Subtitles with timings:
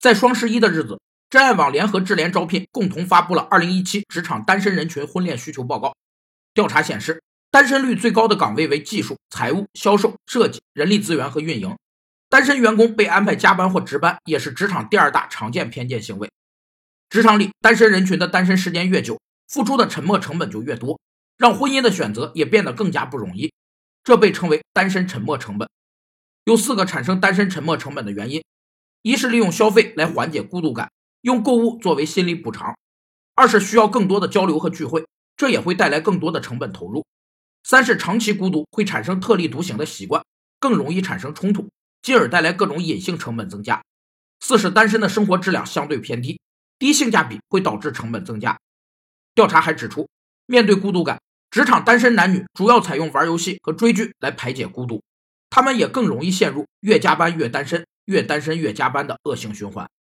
[0.00, 0.98] 在双十一的日子，
[1.28, 5.88] 真爱网联合智联招聘共同发布了《二零一七职场单身人群婚恋需求报告》。
[6.54, 11.76] 调查显示，单身率最高的岗位为技术、财务、销售、设计、人力资源和运营。
[12.30, 16.30] 单身员工被安排加班或值班，也是职场第二大常见偏见行为。
[17.10, 20.98] 职场里，单身人群的单身时间越久，付出的沉没成本就越多，
[21.36, 23.52] 让婚姻的选择也变得更加不容易。
[24.02, 25.68] 这被称为“单身沉没成本”。
[26.44, 28.42] 有四个产生单身沉没成本的原因：
[29.02, 30.90] 一是利用消费来缓解孤独感，
[31.22, 32.74] 用购物作为心理补偿；
[33.34, 37.02] 二是需要更多的交流和聚会，这也会带来更多的成本投入；
[37.64, 40.22] 三是长期孤独会产生特立独行的习惯，
[40.58, 41.68] 更容易产生冲突。
[42.02, 43.82] 进而带来各种隐性成本增加。
[44.40, 46.40] 四是单身的生活质量相对偏低，
[46.78, 48.58] 低性价比会导致成本增加。
[49.34, 50.08] 调查还指出，
[50.46, 55.02] 面对孤独感，职场单身男女主要采用玩游戏和追剧来排解孤独，
[55.50, 59.90] 他们也更容易陷入越加班越单身、越单身越加班的恶性循环。